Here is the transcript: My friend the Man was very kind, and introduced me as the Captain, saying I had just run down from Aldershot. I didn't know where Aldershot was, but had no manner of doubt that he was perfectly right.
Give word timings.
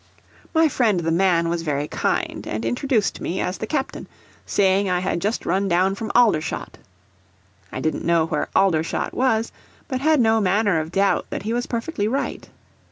My 0.55 0.67
friend 0.67 1.01
the 1.01 1.11
Man 1.11 1.47
was 1.47 1.61
very 1.61 1.87
kind, 1.87 2.47
and 2.47 2.65
introduced 2.65 3.21
me 3.21 3.39
as 3.39 3.59
the 3.59 3.67
Captain, 3.67 4.07
saying 4.47 4.89
I 4.89 4.99
had 4.99 5.21
just 5.21 5.45
run 5.45 5.67
down 5.67 5.93
from 5.93 6.11
Aldershot. 6.15 6.79
I 7.71 7.79
didn't 7.81 8.03
know 8.03 8.25
where 8.25 8.49
Aldershot 8.55 9.13
was, 9.13 9.51
but 9.87 10.01
had 10.01 10.19
no 10.19 10.41
manner 10.41 10.79
of 10.79 10.91
doubt 10.91 11.27
that 11.29 11.43
he 11.43 11.53
was 11.53 11.67
perfectly 11.67 12.07
right. 12.07 12.49